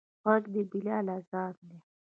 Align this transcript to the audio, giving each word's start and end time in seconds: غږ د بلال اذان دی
غږ 0.23 0.43
د 0.53 0.55
بلال 0.71 1.05
اذان 1.17 1.55
دی 1.69 1.77